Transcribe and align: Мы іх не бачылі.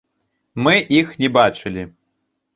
Мы 0.67 0.73
іх 1.01 1.13
не 1.25 1.31
бачылі. 1.37 1.87